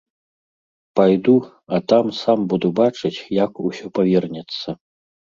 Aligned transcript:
Пайду, 0.99 1.35
а 1.77 1.79
там 1.91 2.05
сам 2.21 2.39
буду 2.53 2.67
бачыць, 2.79 3.25
як 3.45 3.53
усё 3.67 3.85
павернецца. 3.99 4.67